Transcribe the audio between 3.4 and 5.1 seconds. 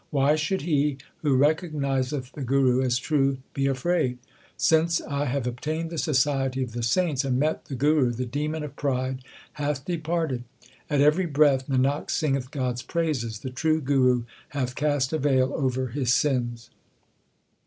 be afraid? Since